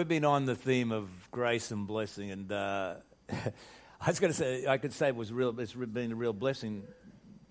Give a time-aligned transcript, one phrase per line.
[0.00, 2.94] we've been on the theme of grace and blessing, and uh,
[3.30, 5.60] I was going to say I could say it was real.
[5.60, 6.84] It's been a real blessing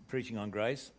[0.07, 0.91] preaching on grace,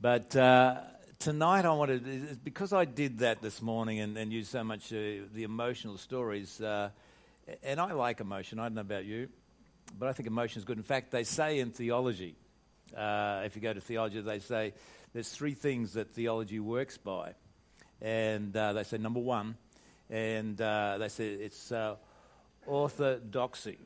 [0.00, 0.80] but uh,
[1.20, 5.22] tonight I wanted because I did that this morning and, and used so much uh,
[5.32, 6.90] the emotional stories, uh,
[7.62, 8.58] and I like emotion.
[8.58, 9.28] I don't know about you,
[9.96, 10.78] but I think emotion is good.
[10.78, 12.34] In fact, they say in theology,
[12.96, 14.74] uh, if you go to theology, they say
[15.12, 17.34] there's three things that theology works by,
[18.02, 19.54] and uh, they say number one
[20.10, 21.96] and uh, they said it's uh,
[22.66, 23.78] orthodoxy.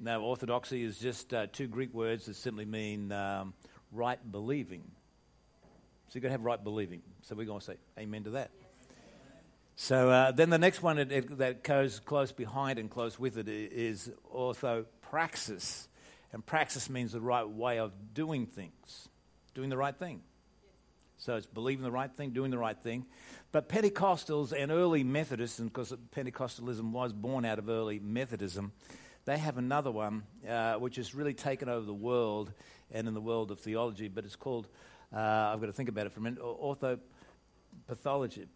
[0.00, 3.54] Now, orthodoxy is just uh, two Greek words that simply mean um,
[3.92, 4.84] right believing.
[6.08, 7.02] So you've got to have right believing.
[7.22, 8.50] So we're going to say amen to that.
[9.76, 14.10] So uh, then the next one that goes close behind and close with it is
[14.34, 15.86] orthopraxis.
[16.32, 19.08] And praxis means the right way of doing things,
[19.54, 20.20] doing the right thing.
[21.18, 23.06] So it's believing the right thing, doing the right thing.
[23.50, 28.72] But Pentecostals and early Methodists, and because Pentecostalism was born out of early Methodism,
[29.24, 32.52] they have another one uh, which has really taken over the world
[32.90, 34.68] and in the world of theology, but it's called,
[35.14, 38.46] uh, I've got to think about it for a minute, orthopathology,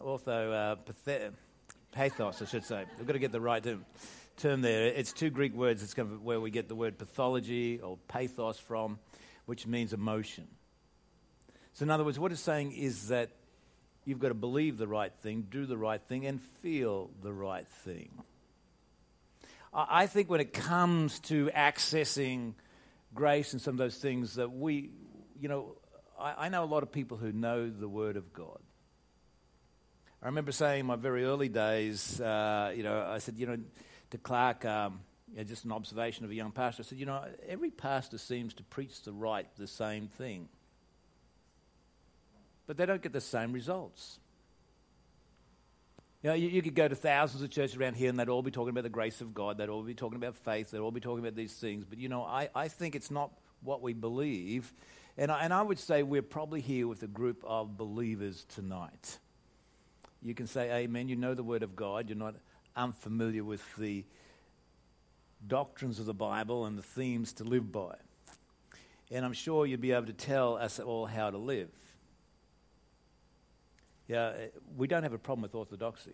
[0.00, 0.76] ortho, uh,
[1.92, 2.84] pathos, I should say.
[2.98, 3.84] I've got to get the right term,
[4.36, 4.86] term there.
[4.86, 5.82] It's two Greek words.
[5.82, 8.98] It's kind of where we get the word pathology or pathos from,
[9.46, 10.48] which means emotion.
[11.74, 13.30] So, in other words, what it's saying is that
[14.04, 17.68] You've got to believe the right thing, do the right thing, and feel the right
[17.84, 18.10] thing.
[19.72, 22.54] I think when it comes to accessing
[23.14, 24.90] grace and some of those things that we,
[25.40, 25.76] you know,
[26.20, 28.58] I, I know a lot of people who know the Word of God.
[30.20, 33.58] I remember saying in my very early days, uh, you know, I said, you know,
[34.10, 35.00] to Clark, um,
[35.46, 38.64] just an observation of a young pastor, I said, you know, every pastor seems to
[38.64, 40.48] preach the right, the same thing
[42.66, 44.18] but they don't get the same results.
[46.22, 48.42] You know, you, you, could go to thousands of churches around here and they'd all
[48.42, 50.92] be talking about the grace of God, they'd all be talking about faith, they'd all
[50.92, 51.84] be talking about these things.
[51.84, 54.72] But, you know, I, I think it's not what we believe.
[55.18, 59.18] And I, and I would say we're probably here with a group of believers tonight.
[60.22, 61.08] You can say amen.
[61.08, 62.08] You know the Word of God.
[62.08, 62.36] You're not
[62.76, 64.04] unfamiliar with the
[65.46, 67.94] doctrines of the Bible and the themes to live by.
[69.10, 71.68] And I'm sure you'll be able to tell us all how to live.
[74.12, 74.32] Yeah, uh,
[74.76, 76.12] we don't have a problem with orthodoxy.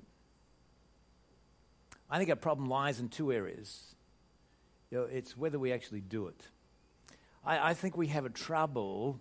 [2.08, 3.96] I think our problem lies in two areas.
[4.92, 6.40] You know, it's whether we actually do it.
[7.44, 9.20] I, I think we have a trouble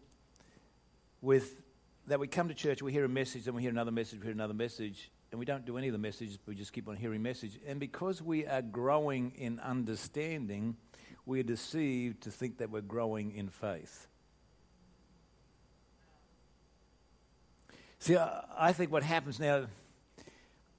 [1.24, 1.64] with
[2.06, 4.26] that we come to church, we hear a message, then we hear another message, we
[4.26, 6.96] hear another message, and we don't do any of the messages, we just keep on
[6.96, 7.58] hearing message.
[7.66, 10.76] And because we are growing in understanding,
[11.26, 14.06] we are deceived to think that we're growing in faith.
[18.00, 19.66] See, I think what happens now,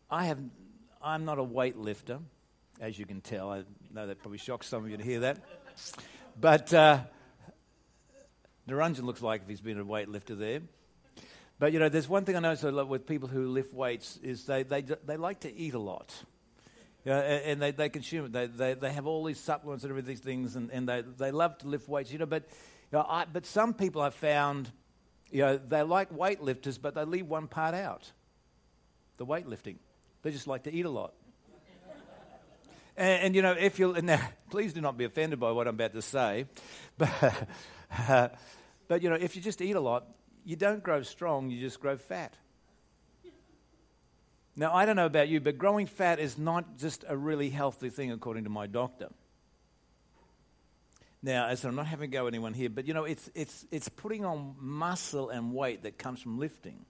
[0.09, 0.39] I have,
[1.03, 2.21] I'm not a weightlifter,
[2.81, 3.51] as you can tell.
[3.51, 5.39] I know that probably shocks some of you to hear that.
[6.41, 7.01] But uh,
[8.69, 10.61] Naranjan looks like if he's been a weightlifter there.
[11.59, 14.63] But, you know, there's one thing I notice with people who lift weights is they,
[14.63, 16.15] they, they like to eat a lot.
[17.05, 18.33] You know, and they, they consume it.
[18.33, 21.59] They, they, they have all these supplements and everything things, and, and they, they love
[21.59, 22.13] to lift weights.
[22.13, 22.45] You know, but,
[22.93, 24.71] you know, I, but some people I've found–
[25.31, 28.11] you know, they're like weightlifters, but they leave one part out
[29.17, 29.77] the weightlifting.
[30.23, 31.13] They just like to eat a lot.
[32.97, 35.75] and, and, you know, if you now, please do not be offended by what I'm
[35.75, 36.47] about to say,
[36.99, 37.49] but,
[38.09, 38.29] uh,
[38.87, 40.07] but you know, if you just eat a lot,
[40.45, 42.35] you don't grow strong, you just grow fat.
[44.57, 47.91] Now, I don't know about you, but growing fat is not just a really healthy
[47.91, 49.09] thing, according to my doctor.
[51.23, 53.67] Now, as I'm not having a go at anyone here, but you know, it's, it's,
[53.73, 56.85] it's putting on muscle and weight that comes from lifting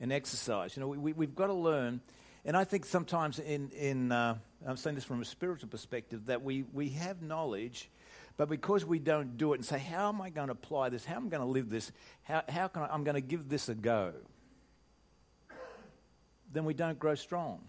[0.00, 0.76] and exercise.
[0.76, 2.00] You know, we, we, have got to learn,
[2.44, 6.42] and I think sometimes in, in uh, I'm saying this from a spiritual perspective, that
[6.42, 7.90] we, we have knowledge,
[8.38, 11.04] but because we don't do it and say, how am I going to apply this?
[11.04, 11.92] How am I going to live this?
[12.22, 14.12] How, how can I, I'm going to give this a go?
[16.50, 17.60] Then we don't grow strong.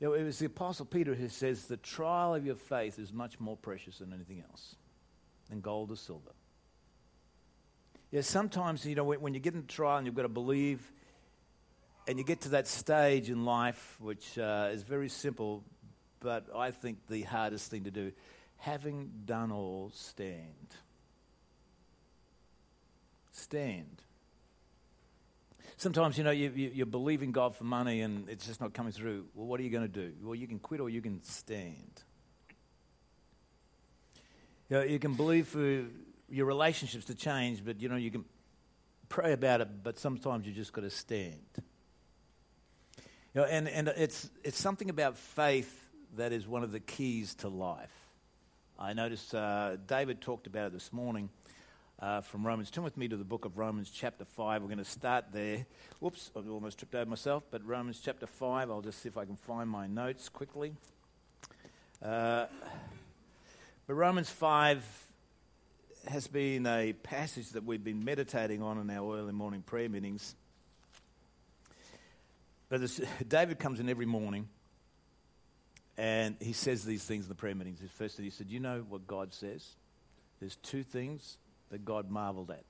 [0.00, 3.12] You know, it was the Apostle Peter who says, The trial of your faith is
[3.12, 4.76] much more precious than anything else,
[5.48, 6.30] than gold or silver.
[8.10, 10.80] Yeah, sometimes, you know, when, you get in trial and you've got to believe,
[12.06, 15.62] and you get to that stage in life, which uh, is very simple,
[16.20, 18.12] but I think the hardest thing to do,
[18.56, 20.74] having done all, stand.
[23.32, 24.02] Stand.
[25.78, 28.90] Sometimes, you know, you, you, you're believing God for money and it's just not coming
[28.90, 29.26] through.
[29.32, 30.12] Well, what are you going to do?
[30.20, 32.02] Well, you can quit or you can stand.
[34.68, 35.84] You, know, you can believe for
[36.28, 38.24] your relationships to change, but, you know, you can
[39.08, 41.38] pray about it, but sometimes you just got to stand.
[43.32, 47.36] You know, and, and it's, it's something about faith that is one of the keys
[47.36, 47.94] to life.
[48.80, 51.30] I noticed uh, David talked about it this morning
[52.00, 52.70] uh, from Romans.
[52.70, 54.62] Turn with me to the book of Romans, chapter 5.
[54.62, 55.66] We're going to start there.
[56.00, 58.70] Whoops, I almost tripped over myself, but Romans chapter 5.
[58.70, 60.74] I'll just see if I can find my notes quickly.
[62.02, 62.46] Uh,
[63.86, 64.84] but Romans 5
[66.06, 70.36] has been a passage that we've been meditating on in our early morning prayer meetings.
[72.68, 74.48] But this, David comes in every morning
[75.96, 77.80] and he says these things in the prayer meetings.
[77.94, 79.66] First thing he said, You know what God says?
[80.38, 81.38] There's two things
[81.70, 82.64] that God marveled at.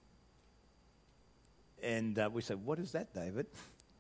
[1.83, 3.47] And uh, we say, What is that, David?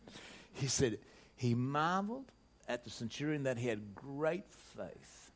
[0.55, 0.99] he said,
[1.37, 2.31] He marveled
[2.69, 4.45] at the centurion that he had great
[4.77, 5.31] faith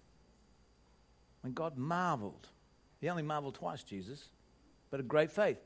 [1.42, 2.48] when God marveled.
[3.00, 4.28] He only marveled twice, Jesus,
[4.90, 5.58] but a great faith.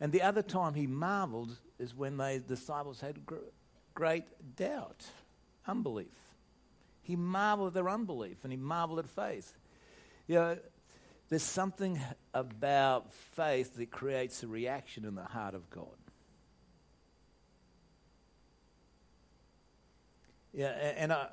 [0.00, 3.36] And the other time he marveled is when the disciples had gr-
[3.94, 4.24] great
[4.56, 5.04] doubt,
[5.66, 6.08] unbelief.
[7.02, 9.54] He marveled at their unbelief and he marveled at faith.
[10.26, 10.58] You know,
[11.28, 12.00] there's something
[12.34, 15.86] about faith that creates a reaction in the heart of God.
[20.52, 21.28] Yeah, and I,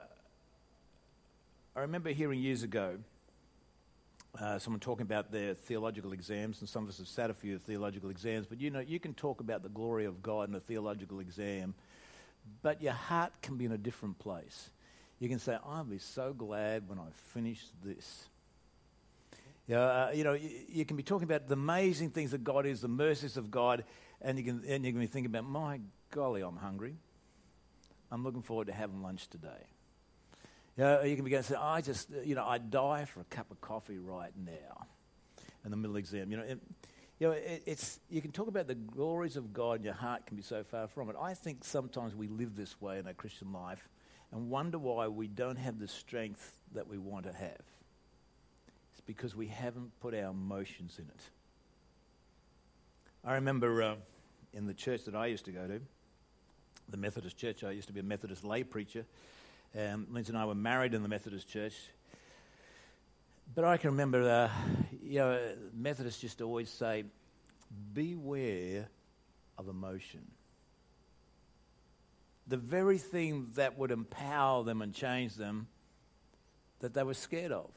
[1.75, 2.97] I remember hearing years ago
[4.39, 7.57] uh, someone talking about their theological exams, and some of us have sat a few
[7.57, 10.59] theological exams, but you know, you can talk about the glory of God in a
[10.59, 11.73] theological exam,
[12.61, 14.69] but your heart can be in a different place.
[15.19, 18.29] You can say, I'll be so glad when I finish this.
[19.69, 22.43] You know, uh, you, know you, you, can be talking about the amazing things that
[22.43, 23.83] God is, the mercies of God,
[24.19, 25.79] and you can, and you can be thinking about, my
[26.09, 26.95] golly, I'm hungry.
[28.11, 29.67] I'm looking forward to having lunch today.
[30.75, 33.25] You, know, you can begin to say, I just, you know, I'd die for a
[33.25, 34.87] cup of coffee right now
[35.63, 36.31] in the middle exam.
[36.31, 36.59] You know, it,
[37.19, 40.25] you know, it, it's, you can talk about the glories of God and your heart
[40.25, 41.15] can be so far from it.
[41.21, 43.87] I think sometimes we live this way in our Christian life
[44.31, 47.61] and wonder why we don't have the strength that we want to have.
[49.09, 51.21] Because we haven't put our emotions in it.
[53.25, 53.95] I remember uh,
[54.53, 55.81] in the church that I used to go to,
[56.87, 59.07] the Methodist church, I used to be a Methodist lay preacher.
[59.75, 61.73] Um, Lindsay and I were married in the Methodist church.
[63.55, 64.51] But I can remember, uh,
[65.01, 65.39] you know,
[65.73, 67.05] Methodists just always say,
[67.95, 68.89] beware
[69.57, 70.21] of emotion.
[72.45, 75.65] The very thing that would empower them and change them
[76.81, 77.71] that they were scared of.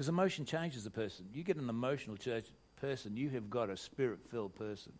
[0.00, 1.26] Because emotion changes a person.
[1.34, 2.46] You get an emotional church
[2.80, 4.94] person, you have got a spirit filled person.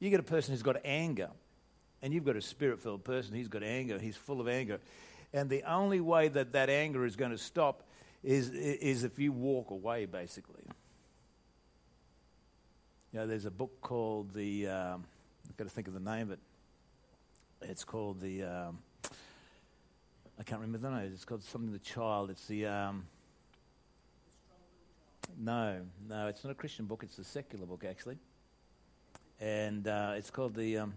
[0.00, 1.30] You get a person who's got anger
[2.02, 4.80] and you've got a spirit filled person, he's got anger, he's full of anger.
[5.32, 7.84] And the only way that that anger is going to stop
[8.24, 10.64] is, is if you walk away, basically.
[13.12, 15.04] You know, there's a book called the, um,
[15.48, 16.40] I've got to think of the name of it.
[17.62, 18.78] It's called the, um,
[20.38, 21.10] I can't remember the name.
[21.12, 22.30] It's called something the child.
[22.30, 23.06] It's the, um,
[25.38, 27.02] no, no, it's not a Christian book.
[27.02, 28.18] It's a secular book, actually.
[29.40, 30.94] And uh, it's called the, um,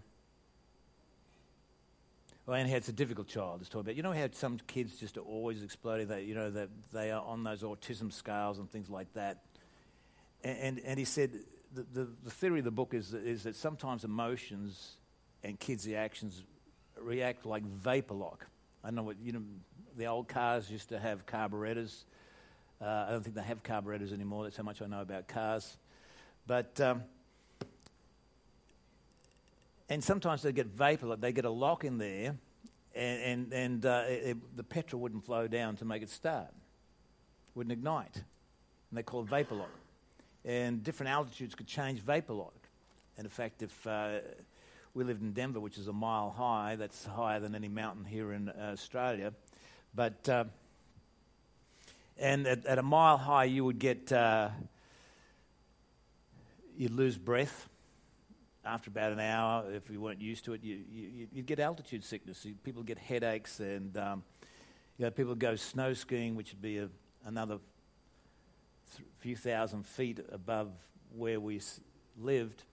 [2.45, 3.61] well, and it's a difficult child.
[3.61, 3.95] It's talking about.
[3.95, 6.07] You know how some kids just are always exploding.
[6.07, 9.43] That you know that they are on those autism scales and things like that.
[10.43, 11.31] And and, and he said
[11.75, 14.93] the, the, the theory of the book is is that sometimes emotions
[15.43, 16.43] and kids' reactions
[16.99, 18.47] react like vapor lock.
[18.83, 19.41] I know what you know.
[19.97, 22.05] The old cars used to have carburetors.
[22.81, 24.43] Uh, I don't think they have carburetors anymore.
[24.43, 25.77] That's how much I know about cars.
[26.47, 27.03] But um,
[29.89, 32.35] and sometimes they get vapor, they get a lock in there,
[32.95, 36.53] and, and, and uh, it, the petrol wouldn't flow down to make it start,
[37.55, 38.15] wouldn't ignite.
[38.15, 39.71] And they call it vapor lock.
[40.45, 42.53] And different altitudes could change vapor lock.
[43.17, 44.19] And in fact, if uh,
[44.99, 48.33] we lived in Denver, which is a mile high, that's higher than any mountain here
[48.33, 49.31] in uh, Australia.
[49.95, 50.43] But, uh,
[52.17, 54.49] and at, at, a mile high, you would get, uh,
[56.77, 57.69] you'd lose breath
[58.65, 62.03] after about an hour, if you weren't used to it, you, you, would get altitude
[62.03, 62.45] sickness.
[62.65, 64.21] People get headaches, and um,
[64.97, 66.89] you know, people go snow skiing, which would be a,
[67.25, 67.59] another
[68.97, 70.73] th- few thousand feet above
[71.15, 71.79] where we s-
[72.21, 72.63] lived,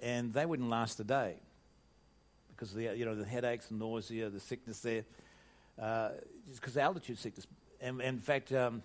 [0.00, 1.34] and they wouldn't last a day
[2.56, 5.04] because the, you know, the headaches, the nausea, the sickness there,
[5.80, 6.10] uh,
[6.48, 7.46] just because altitude sickness.
[7.80, 8.82] And, and in fact, um,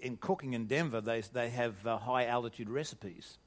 [0.00, 3.38] in cooking in Denver, they, they have uh, high altitude recipes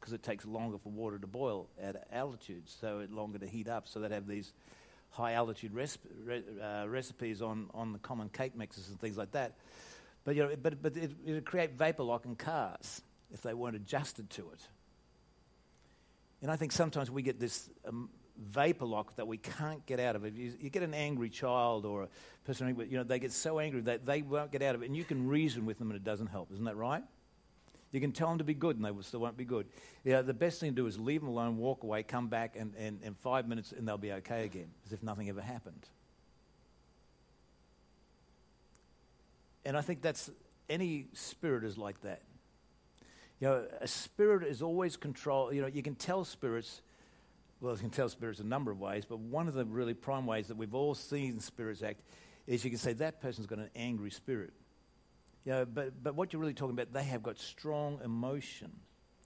[0.00, 3.68] because it takes longer for water to boil at altitudes, so it's longer to heat
[3.68, 3.88] up.
[3.88, 4.52] So they have these
[5.10, 9.54] high altitude re- uh, recipes on, on the common cake mixes and things like that.
[10.24, 13.54] But, you know, but, but it, it would create vapor lock in cars if they
[13.54, 14.60] weren't adjusted to it.
[16.42, 20.16] And I think sometimes we get this um, vapor lock that we can't get out
[20.16, 20.34] of it.
[20.34, 22.08] You, you, get an angry child or a
[22.44, 24.96] person, you know, they get so angry that they won't get out of it, and
[24.96, 26.52] you can reason with them and it doesn't help.
[26.52, 27.02] Isn't that right?
[27.92, 29.66] You can tell them to be good and they still won't be good.
[30.04, 32.74] Yeah, the best thing to do is leave them alone, walk away, come back, and,
[32.78, 35.86] and, and five minutes and they'll be okay again, as if nothing ever happened.
[39.64, 40.30] And I think that's
[40.68, 42.22] any spirit is like that.
[43.40, 45.54] You know, a spirit is always controlled.
[45.54, 46.80] You know, you can tell spirits,
[47.60, 50.26] well, you can tell spirits a number of ways, but one of the really prime
[50.26, 52.00] ways that we've all seen spirits act
[52.46, 54.52] is you can say that person's got an angry spirit.
[55.44, 58.72] You know, but, but what you're really talking about, they have got strong emotion.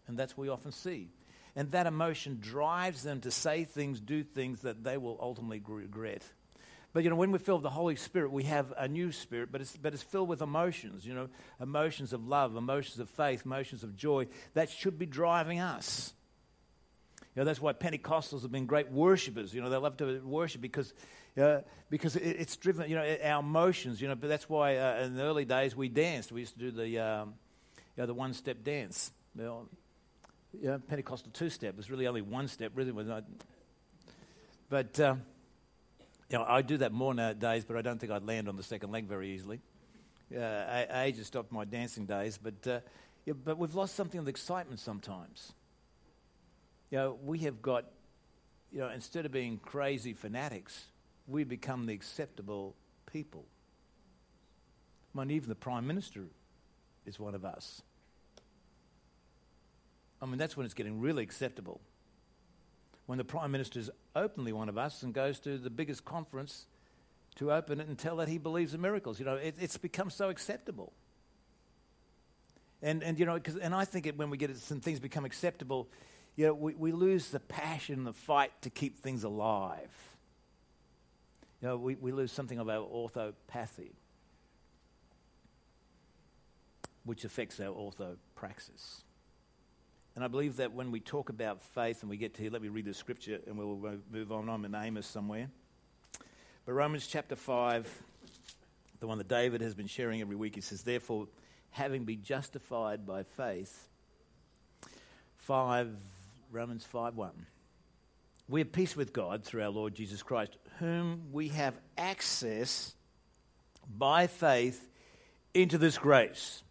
[0.06, 1.08] And that's what we often see.
[1.56, 6.22] And that emotion drives them to say things, do things that they will ultimately regret.
[6.92, 9.50] But you know, when we're filled with the Holy Spirit, we have a new spirit,
[9.52, 11.28] but it's, but it's filled with emotions, you know,
[11.60, 14.26] emotions of love, emotions of faith, emotions of joy.
[14.54, 16.12] That should be driving us.
[17.40, 19.54] Know, that's why Pentecostals have been great worshippers.
[19.54, 20.92] You know, they love to worship because,
[21.40, 25.04] uh, because it, it's driven, you know, our emotions, you know, but that's why uh,
[25.04, 26.30] in the early days we danced.
[26.30, 27.34] We used to do the, um,
[27.96, 29.10] you know, the one-step dance.
[29.38, 29.68] You
[30.62, 31.76] know, Pentecostal two-step.
[31.76, 32.92] There's really only one step, really.
[34.68, 35.00] But...
[35.00, 35.14] Uh,
[36.32, 38.62] you know, I do that more nowadays, but I don't think I'd land on the
[38.62, 39.58] second leg very easily.
[40.32, 42.78] Uh, age has stopped my dancing days, but, uh,
[43.26, 45.54] yeah, but we've lost something of the excitement sometimes.
[46.90, 47.84] You know, we have got,
[48.72, 50.86] you know, instead of being crazy fanatics,
[51.26, 52.74] we become the acceptable
[53.10, 53.44] people.
[55.14, 56.26] I mean, even the Prime Minister
[57.06, 57.82] is one of us.
[60.22, 61.80] I mean, that's when it's getting really acceptable
[63.10, 66.66] when the Prime Minister is openly one of us and goes to the biggest conference
[67.34, 69.18] to open it and tell that he believes in miracles.
[69.18, 70.92] You know, it, it's become so acceptable.
[72.82, 75.24] And, and you know, and I think it, when we get it, some things become
[75.24, 75.88] acceptable,
[76.40, 79.92] you know, we, we lose the passion, the fight to keep things alive.
[81.60, 83.92] You know, we, we lose something of our orthopathy,
[87.04, 89.02] which affects our orthopraxis.
[90.14, 92.62] And I believe that when we talk about faith and we get to here, let
[92.62, 94.48] me read the scripture and we'll move on.
[94.48, 95.50] I'm in Amos somewhere.
[96.64, 98.02] But Romans chapter 5,
[99.00, 101.28] the one that David has been sharing every week, he says, Therefore,
[101.68, 103.88] having been justified by faith,
[105.36, 105.94] 5,
[106.50, 107.46] Romans 5 1.
[108.48, 112.94] We have peace with God through our Lord Jesus Christ, whom we have access
[113.96, 114.88] by faith
[115.54, 116.62] into this grace,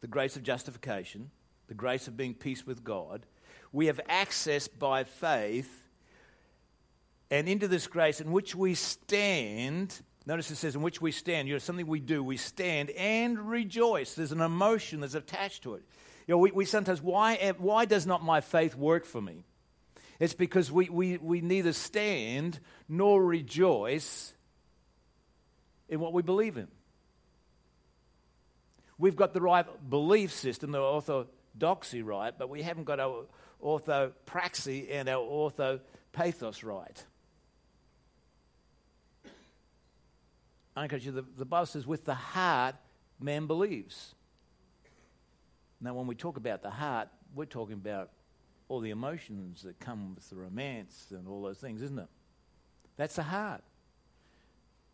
[0.00, 1.30] the grace of justification
[1.68, 3.26] the grace of being peace with God,
[3.72, 5.88] we have access by faith
[7.30, 10.00] and into this grace in which we stand.
[10.26, 11.48] Notice it says, in which we stand.
[11.48, 12.22] You know, something we do.
[12.22, 14.14] We stand and rejoice.
[14.14, 15.82] There's an emotion that's attached to it.
[16.26, 19.44] You know, we, we sometimes, why, eh, why does not my faith work for me?
[20.18, 24.32] It's because we, we, we neither stand nor rejoice
[25.88, 26.68] in what we believe in.
[28.98, 33.26] We've got the right belief system, the orthodoxy right, but we haven't got our
[33.62, 37.04] orthopraxy and our orthopathos right.
[40.74, 42.74] Because the, the Bible says, with the heart,
[43.20, 44.15] man believes.
[45.80, 48.10] Now, when we talk about the heart, we're talking about
[48.68, 52.08] all the emotions that come with the romance and all those things, isn't it?
[52.96, 53.62] That's the heart.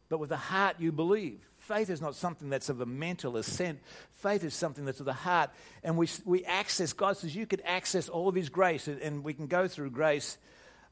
[0.09, 1.41] But with the heart, you believe.
[1.57, 3.81] Faith is not something that's of a mental assent.
[4.13, 5.51] Faith is something that's of the heart.
[5.83, 9.25] And we, we access, God says you could access all of His grace, and, and
[9.25, 10.37] we can go through grace.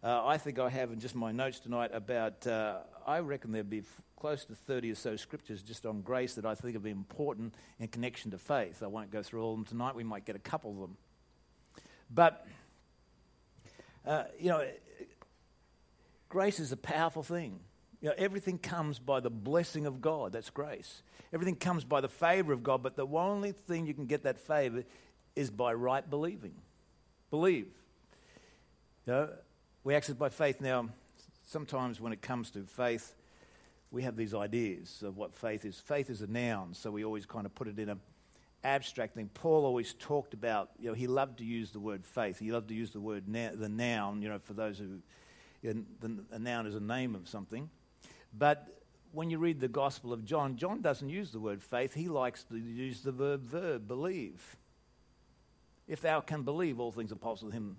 [0.02, 3.68] Uh, I think I have in just my notes tonight about, uh, I reckon there'd
[3.68, 3.82] be
[4.20, 7.88] close to 30 or so scriptures just on grace that I think are important in
[7.88, 8.82] connection to faith.
[8.82, 9.96] I won't go through all of them tonight.
[9.96, 10.96] We might get a couple of them.
[12.14, 12.46] But,
[14.06, 14.66] uh, you know,
[16.28, 17.60] grace is a powerful thing.
[18.02, 20.32] You know, everything comes by the blessing of God.
[20.32, 21.02] That's grace.
[21.32, 24.38] Everything comes by the favor of God, but the only thing you can get that
[24.38, 24.84] favor
[25.34, 26.54] is by right believing.
[27.30, 27.68] Believe.
[29.06, 29.28] You know,
[29.82, 30.60] we access by faith.
[30.60, 30.90] Now,
[31.46, 33.14] sometimes when it comes to faith,
[33.90, 35.78] we have these ideas of what faith is.
[35.78, 38.00] Faith is a noun, so we always kind of put it in an
[38.62, 39.30] abstract thing.
[39.34, 42.38] Paul always talked about, you know, he loved to use the word faith.
[42.38, 45.00] He loved to use the word na- the noun, you know, for those who,
[45.62, 47.68] you know, the, a noun is a name of something.
[48.36, 48.80] But
[49.12, 51.94] when you read the Gospel of John, John doesn't use the word faith.
[51.94, 54.56] He likes to use the verb verb, believe.
[55.88, 57.76] If thou can believe, all things are possible to him.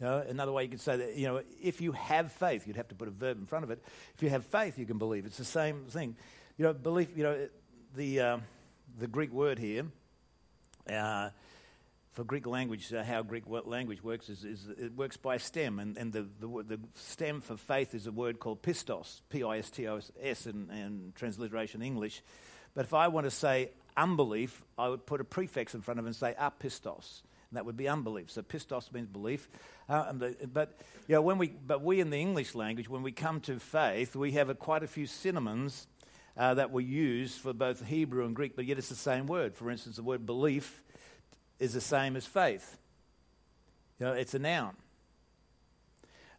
[0.00, 2.76] You know, another way you could say that, you know, if you have faith, you'd
[2.76, 3.84] have to put a verb in front of it.
[4.14, 5.26] If you have faith, you can believe.
[5.26, 6.16] It's the same thing.
[6.56, 7.48] You know, belief, you know,
[7.94, 8.38] the, uh,
[8.98, 9.84] the Greek word here,
[10.90, 11.30] uh,
[12.12, 15.96] for Greek language, uh, how Greek language works is, is, it works by stem, and,
[15.96, 19.70] and the, the, the, stem for faith is a word called pistos, P I S
[19.70, 22.22] T O S in, in transliteration English.
[22.74, 26.06] But if I want to say unbelief, I would put a prefix in front of
[26.06, 27.22] it and say apistos.
[27.50, 28.30] And that would be unbelief.
[28.30, 29.48] So pistos means belief.
[29.88, 30.12] Uh,
[30.52, 30.78] but,
[31.08, 34.14] you know, when we, but we in the English language, when we come to faith,
[34.14, 35.88] we have a, quite a few synonyms
[36.36, 39.56] uh, that we use for both Hebrew and Greek, but yet it's the same word.
[39.56, 40.82] For instance, the word belief
[41.58, 42.78] is the same as faith.
[43.98, 44.76] You know, it's a noun.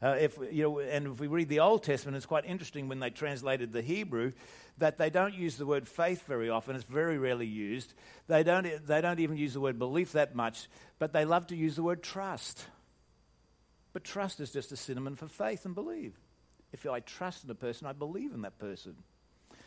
[0.01, 2.99] Uh, if you know, and if we read the Old Testament, it's quite interesting when
[2.99, 4.31] they translated the Hebrew
[4.79, 6.75] that they don't use the word faith very often.
[6.75, 7.93] It's very rarely used.
[8.27, 8.67] They don't.
[8.87, 10.67] They don't even use the word belief that much,
[10.97, 12.65] but they love to use the word trust.
[13.93, 16.17] But trust is just a synonym for faith and believe.
[16.71, 18.95] If I trust in a person, I believe in that person.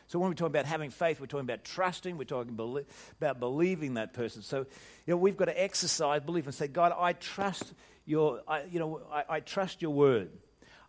[0.07, 2.59] So when we talk about having faith, we're talking about trusting, we're talking
[3.21, 4.43] about believing that person.
[4.43, 4.67] So, you
[5.07, 7.73] know, we've got to exercise belief and say, God, I trust
[8.07, 10.31] your, I, you know, I, I trust your word.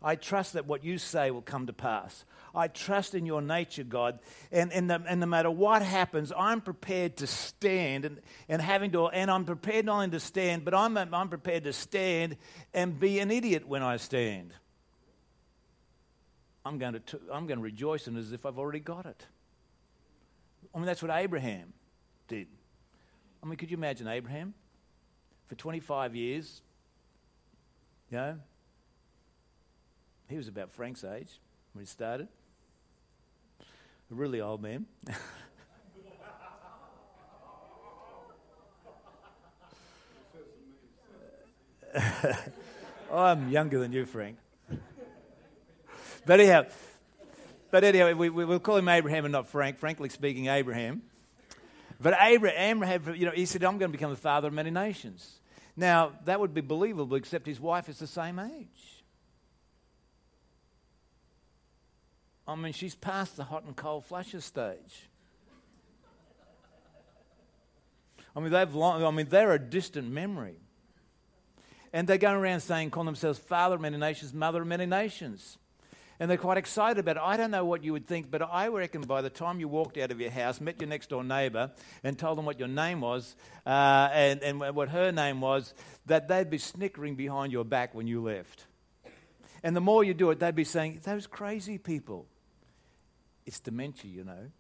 [0.02, 2.26] I trust that what you say will come to pass.
[2.54, 4.20] I trust in your nature, God.
[4.52, 8.92] And, and, the, and no matter what happens, I'm prepared to stand and, and having
[8.92, 12.38] to, and I'm prepared not only to stand, but I'm, I'm prepared to stand
[12.74, 14.54] and be an idiot when I stand.
[16.66, 19.26] I'm going, to I'm going to rejoice in it as if I've already got it.
[20.74, 21.74] I mean, that's what Abraham
[22.28, 22.48] did.
[23.44, 24.54] I mean, could you imagine Abraham?
[25.46, 26.62] For 25 years,
[28.12, 28.38] you know,
[30.28, 31.40] he was about Frank's age
[31.74, 32.28] when he started.
[34.12, 34.86] A really old man.
[43.12, 44.38] I'm younger than you, Frank.
[46.26, 46.66] But anyhow,
[47.72, 49.78] but anyhow, we, we, will call him Abraham and not Frank.
[49.78, 51.04] Frankly speaking, Abraham.
[52.00, 54.72] But Abraham, Abraham, you know, he said, "I'm going to become the father of many
[54.72, 55.40] nations."
[55.76, 59.04] Now that would be believable, except his wife is the same age.
[62.48, 65.10] I mean, she's past the hot and cold flushes stage.
[68.36, 70.56] I mean, they've long, I mean, they're a distant memory.
[71.92, 75.58] And they're going around saying, call themselves father of many nations, mother of many nations
[76.20, 77.22] and they're quite excited about it.
[77.24, 79.98] I don't know what you would think, but I reckon by the time you walked
[79.98, 81.72] out of your house, met your next door neighbour,
[82.04, 85.74] and told them what your name was uh, and, and what her name was,
[86.06, 88.66] that they'd be snickering behind your back when you left.
[89.64, 92.28] And the more you do it, they'd be saying, Those crazy people.
[93.46, 94.52] It's dementia, you know.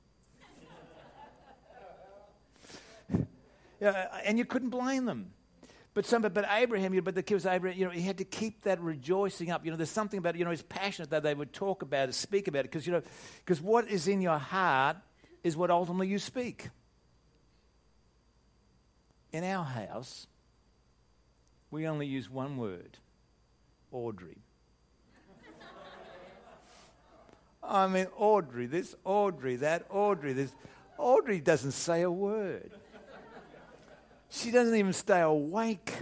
[3.80, 5.32] yeah, and you couldn't blame them.
[5.96, 8.18] But some, but Abraham, you know, but the kid was Abraham, you know, he had
[8.18, 9.64] to keep that rejoicing up.
[9.64, 12.14] You know, there's something about, you know, he's passionate that they would talk about it,
[12.14, 13.02] speak about it, because, you know,
[13.40, 14.98] because what is in your heart
[15.42, 16.70] is what ultimately you speak.
[19.32, 20.28] In our house,
[21.72, 22.98] we only use one word
[23.92, 24.38] Audrey.
[27.64, 30.54] I mean, Audrey, this, Audrey, that, Audrey, this.
[30.98, 32.72] Audrey doesn't say a word.
[34.36, 35.93] She doesn't even stay awake.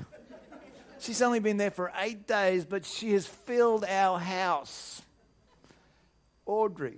[0.99, 5.03] She's only been there for eight days, but she has filled our house.
[6.47, 6.97] Audrey.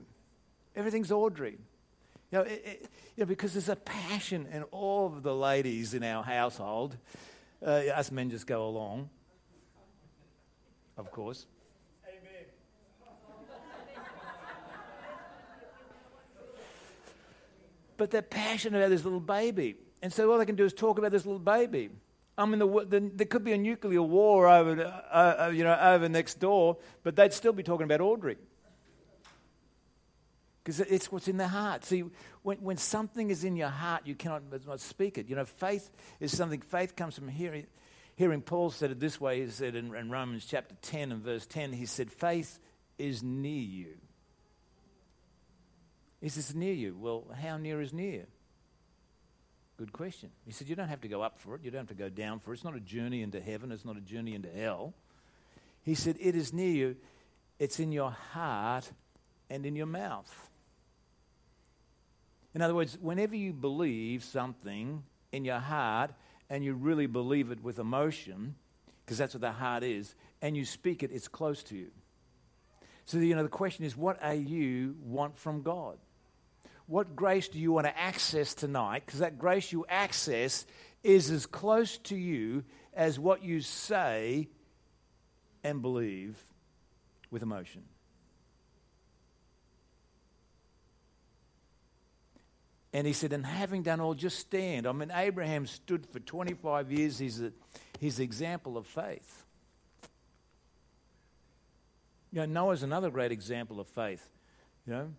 [0.78, 1.58] Everything's Audrey.
[2.32, 5.93] You know, it, it, you know, because there's a passion in all of the ladies
[5.93, 6.95] in our household.
[7.62, 9.10] Uh, us men just go along,
[10.98, 11.48] of course.
[12.08, 12.45] Amen.
[17.98, 19.76] But they're passionate about this little baby.
[20.02, 21.90] And so all they can do is talk about this little baby.
[22.38, 25.78] I mean, the, the, there could be a nuclear war over, uh, uh, you know,
[25.80, 28.38] over next door, but they'd still be talking about Audrey.
[30.64, 31.86] Because it's what's in the heart.
[31.86, 32.04] See,
[32.42, 35.30] when, when something is in your heart, you cannot not speak it.
[35.30, 37.68] You know, faith is something, faith comes from hearing.
[38.18, 41.46] Hearing Paul said it this way, he said in, in Romans chapter 10 and verse
[41.46, 42.60] 10, he said, faith
[42.98, 43.98] is near you.
[46.22, 46.98] Is this near you.
[46.98, 48.26] Well, how near is near?
[49.78, 50.30] Good question.
[50.46, 51.64] He said, You don't have to go up for it.
[51.64, 52.56] You don't have to go down for it.
[52.56, 53.72] It's not a journey into heaven.
[53.72, 54.94] It's not a journey into hell.
[55.84, 56.96] He said, It is near you.
[57.60, 58.90] It's in your heart
[59.50, 60.50] and in your mouth.
[62.54, 66.12] In other words, whenever you believe something in your heart
[66.50, 68.56] and you really believe it with emotion,
[69.06, 71.92] because that's what the heart is, and you speak it, it's close to you.
[73.06, 75.98] So, you know, the question is, what are you want from God?
[76.88, 79.04] What grace do you want to access tonight?
[79.06, 80.65] Because that grace you access
[81.04, 84.48] is as close to you as what you say
[85.63, 86.38] and believe
[87.32, 87.84] with emotion.
[92.93, 94.88] And he said, and having done all, just stand.
[94.88, 97.19] I mean, Abraham stood for 25 years.
[97.19, 97.52] He's a,
[98.00, 99.43] he's example of faith.
[102.32, 104.26] You know, Noah's another great example of faith.
[104.88, 105.13] You know,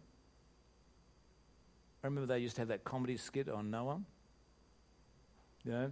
[2.07, 4.01] I remember they used to have that comedy skit on Noah.
[5.65, 5.91] You know,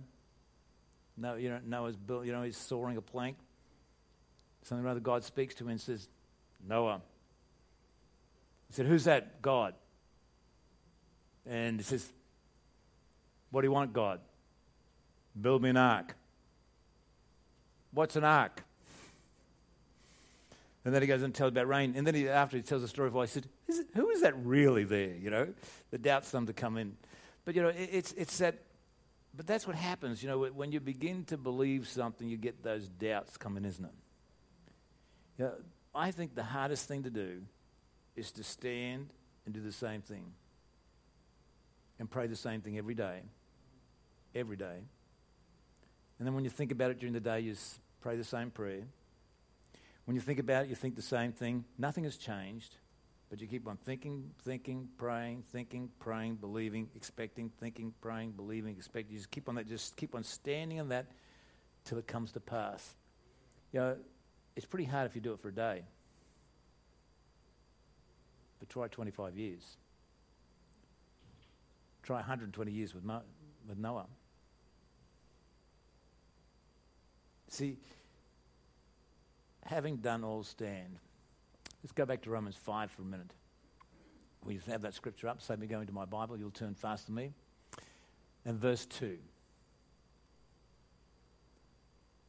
[1.16, 3.37] no, you know, Noah's built, you know, he's sawing a plank.
[4.62, 6.09] Something or other, God speaks to him and says,
[6.68, 7.00] Noah.
[8.68, 9.42] He said, Who's that?
[9.42, 9.74] God.
[11.46, 12.12] And he says,
[13.50, 14.20] What do you want, God?
[15.40, 16.14] Build me an ark.
[17.90, 18.62] What's an ark?
[20.85, 21.94] And then he goes and tells about rain.
[21.97, 24.11] And then he, after he tells the story of why, he said, is it, Who
[24.11, 25.14] is that really there?
[25.14, 25.49] You know,
[25.90, 26.97] the doubts them to come in.
[27.44, 28.59] But, you know, it, it's, it's that,
[29.35, 30.23] but that's what happens.
[30.23, 33.94] You know, when you begin to believe something, you get those doubts coming, isn't it?
[35.38, 35.53] You know,
[35.94, 37.42] I think the hardest thing to do
[38.14, 39.09] is to stand
[39.44, 40.33] and do the same thing
[41.99, 43.20] and pray the same thing every day.
[44.35, 44.83] Every day.
[46.18, 47.55] And then when you think about it during the day, you
[48.01, 48.83] pray the same prayer.
[50.04, 51.64] When you think about it, you think the same thing.
[51.78, 52.76] Nothing has changed,
[53.30, 59.12] but you keep on thinking, thinking, praying, thinking, praying, believing, expecting, thinking, praying, believing, expecting.
[59.12, 61.06] You just keep on that, just keep on standing on that
[61.84, 62.94] till it comes to pass.
[63.72, 63.96] You know,
[64.56, 65.82] it's pretty hard if you do it for a day.
[68.60, 69.76] But try 25 years.
[72.02, 73.22] Try 120 years with, Mo-
[73.66, 74.06] with Noah.
[77.48, 77.78] See,
[79.64, 80.98] having done all stand.
[81.83, 83.33] Let's go back to Romans 5 for a minute.
[84.44, 85.40] We have that scripture up.
[85.40, 86.37] So me going to my Bible.
[86.37, 87.33] You'll turn fast to me.
[88.44, 89.18] And verse 2.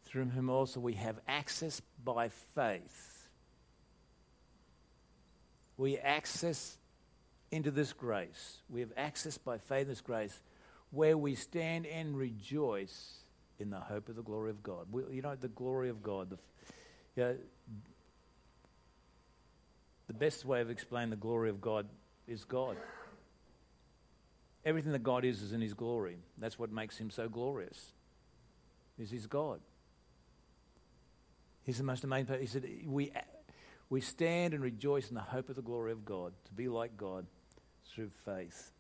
[0.05, 3.27] Through whom also we have access by faith.
[5.77, 6.77] We access
[7.51, 8.57] into this grace.
[8.69, 10.41] We have access by faith this grace
[10.91, 13.19] where we stand and rejoice
[13.59, 14.87] in the hope of the glory of God.
[14.91, 16.29] We, you know, the glory of God.
[16.29, 16.37] The,
[17.15, 17.35] you know,
[20.07, 21.87] the best way of explaining the glory of God
[22.27, 22.77] is God.
[24.63, 26.17] Everything that God is is in His glory.
[26.37, 27.93] That's what makes Him so glorious.
[28.97, 29.59] Is His God.
[31.63, 32.39] He's the most amazing.
[32.39, 33.11] He said, "We
[33.89, 36.97] we stand and rejoice in the hope of the glory of God, to be like
[36.97, 37.25] God
[37.93, 38.71] through faith,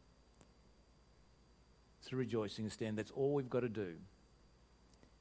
[2.03, 2.97] through rejoicing and stand.
[2.97, 3.95] That's all we've got to do,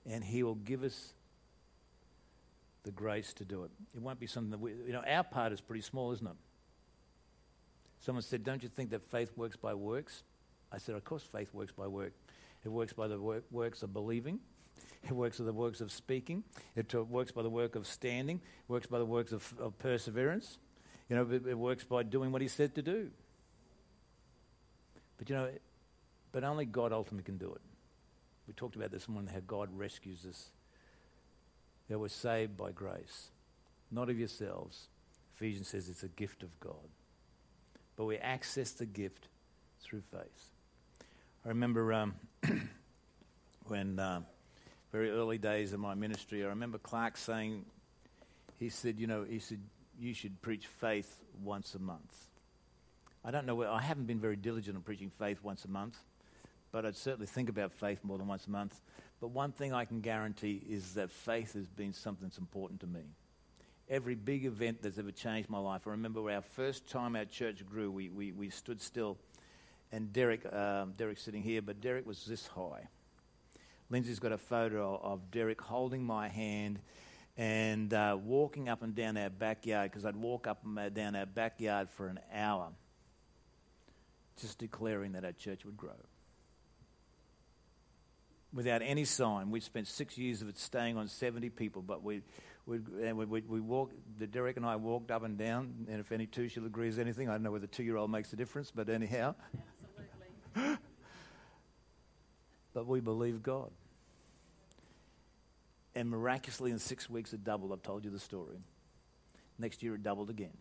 [0.07, 1.15] and He will give us
[2.85, 3.71] the grace to do it.
[3.95, 6.37] It won't be something that we, you know, our part is pretty small, isn't it?
[8.01, 10.23] Someone said, Don't you think that faith works by works?
[10.71, 12.13] I said, Of course, faith works by work.
[12.65, 14.39] It works by the work, works of believing,
[15.03, 16.45] it works by the works of speaking,
[16.77, 20.59] it works by the work of standing, it works by the works of, of perseverance.
[21.09, 23.11] You know, it, it works by doing what He said to do.
[25.17, 25.49] But you know,
[26.33, 27.61] but only God ultimately can do it.
[28.47, 30.51] We talked about this morning how God rescues us
[31.89, 33.31] that were saved by grace,
[33.91, 34.89] not of yourselves.
[35.35, 36.89] Ephesians says it's a gift of God.
[37.97, 39.29] But we access the gift
[39.81, 40.51] through faith.
[41.45, 42.15] I remember um,
[43.67, 44.23] when uh,
[44.93, 47.65] very early days of my ministry, I remember Clark saying,
[48.59, 49.61] he said, you know, he said,
[49.99, 52.29] you should preach faith once a month.
[53.25, 55.97] I don't know where, I haven't been very diligent on preaching faith once a month,
[56.73, 58.81] but I'd certainly think about faith more than once a month.
[59.25, 62.87] But one thing I can guarantee is that faith has been something that's important to
[62.87, 63.01] me.
[63.89, 65.87] Every big event that's ever changed my life.
[65.87, 69.17] I remember our first time our church grew, we, we, we stood still,
[69.91, 72.87] and Derek, um, Derek's sitting here, but Derek was this high.
[73.89, 76.79] Lindsay's got a photo of Derek holding my hand
[77.39, 81.25] and uh, walking up and down our backyard because I'd walk up and down our
[81.25, 82.69] backyard for an hour
[84.39, 85.97] just declaring that our church would grow
[88.55, 89.51] without any sign.
[89.51, 92.23] We'd spent six years of it staying on 70 people, but we
[92.67, 93.95] we and we, we walked,
[94.31, 97.33] Derek and I walked up and down, and if any two shall agree anything, I
[97.33, 99.35] don't know whether two year old makes a difference, but anyhow.
[102.73, 103.71] but we believe God.
[105.95, 107.73] And miraculously, in six weeks, it doubled.
[107.73, 108.57] I've told you the story.
[109.59, 110.57] Next year, it doubled again.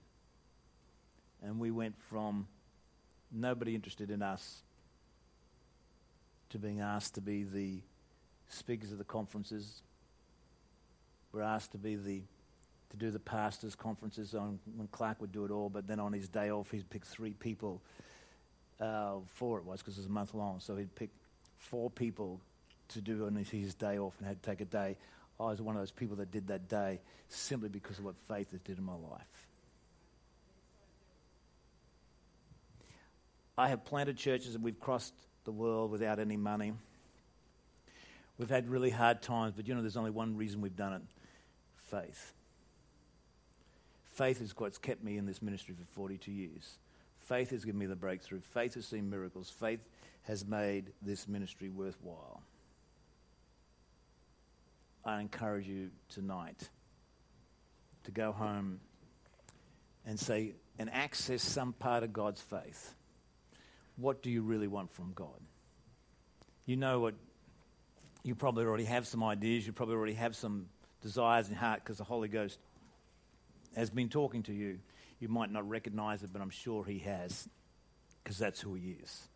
[1.41, 2.47] And we went from
[3.31, 4.61] nobody interested in us
[6.53, 7.79] to being asked to be the
[8.47, 9.81] speakers of the conferences.
[11.31, 12.21] We're asked to be the
[12.91, 16.13] to do the pastors' conferences on when Clark would do it all, but then on
[16.13, 17.81] his day off he'd pick three people.
[18.79, 21.09] Uh, four it was because it was a month long, so he'd pick
[21.57, 22.39] four people
[22.89, 24.95] to do on his day off and had to take a day.
[25.39, 28.51] I was one of those people that did that day simply because of what faith
[28.51, 29.47] has did in my life.
[33.57, 35.13] I have planted churches and we've crossed
[35.45, 36.73] the world without any money.
[38.37, 41.01] We've had really hard times, but you know, there's only one reason we've done it
[41.77, 42.33] faith.
[44.05, 46.77] Faith is what's kept me in this ministry for 42 years.
[47.19, 48.41] Faith has given me the breakthrough.
[48.41, 49.49] Faith has seen miracles.
[49.49, 49.79] Faith
[50.23, 52.41] has made this ministry worthwhile.
[55.05, 56.69] I encourage you tonight
[58.05, 58.79] to go home
[60.05, 62.93] and say, and access some part of God's faith.
[63.95, 65.39] What do you really want from God?
[66.65, 67.15] You know what,
[68.23, 70.67] you probably already have some ideas, you probably already have some
[71.01, 72.57] desires in your heart because the Holy Ghost
[73.75, 74.79] has been talking to you.
[75.19, 77.47] You might not recognize it, but I'm sure He has
[78.23, 79.27] because that's who He is.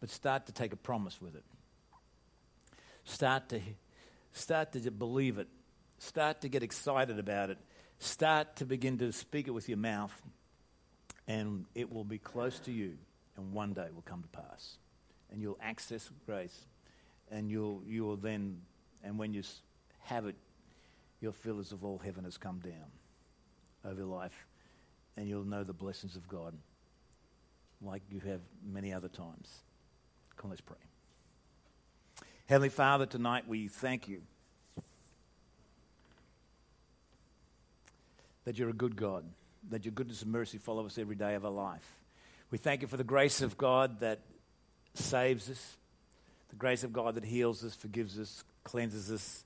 [0.00, 1.44] But start to take a promise with it.
[3.04, 3.60] Start to,
[4.32, 5.48] start to believe it.
[5.98, 7.58] Start to get excited about it.
[7.98, 10.12] Start to begin to speak it with your mouth,
[11.26, 12.96] and it will be close to you,
[13.36, 14.76] and one day will come to pass.
[15.32, 16.66] And you'll access grace,
[17.30, 18.60] and you'll, you will then,
[19.02, 19.42] and when you
[20.04, 20.36] have it,
[21.20, 22.90] you'll feel as if all heaven has come down
[23.84, 24.46] over your life,
[25.16, 26.54] and you'll know the blessings of God
[27.82, 29.62] like you have many other times.
[30.36, 30.76] Come, let's pray.
[32.46, 34.20] Heavenly Father, tonight we thank you
[38.44, 39.24] that you're a good God,
[39.70, 41.86] that your goodness and mercy follow us every day of our life.
[42.50, 44.20] We thank you for the grace of God that
[44.94, 45.76] saves us,
[46.50, 49.44] the grace of God that heals us, forgives us, cleanses us,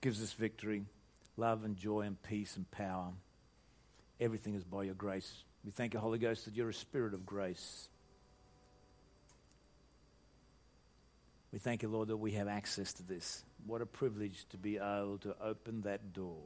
[0.00, 0.84] gives us victory,
[1.36, 3.08] love and joy and peace and power.
[4.20, 5.44] Everything is by your grace.
[5.64, 7.88] We thank you, Holy Ghost, that you're a spirit of grace.
[11.52, 13.44] We thank you, Lord, that we have access to this.
[13.66, 16.42] What a privilege to be able to open that door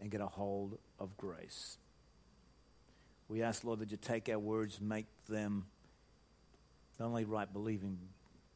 [0.00, 1.78] and get a hold of grace.
[3.28, 5.66] We ask, Lord, that you take our words, make them
[6.98, 7.98] not only right believing,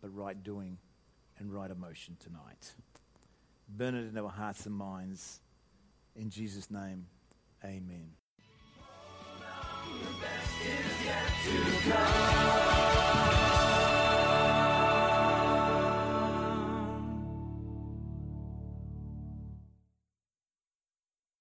[0.00, 0.78] but right doing
[1.38, 2.74] and right emotion tonight.
[3.68, 5.40] Burn it into our hearts and minds.
[6.16, 7.06] In Jesus' name,
[7.64, 8.10] amen.